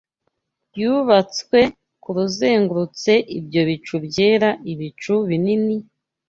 [0.79, 1.59] Yubatswe
[2.03, 5.75] kuzengurutse ibyo bicu byera, ibicu binini,